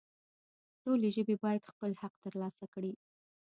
[0.81, 2.91] ټولې ژبې باید خپل حق ترلاسه کړي